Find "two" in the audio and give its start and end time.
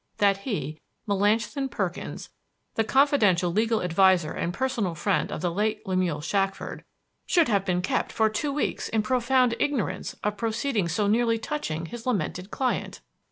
8.27-8.51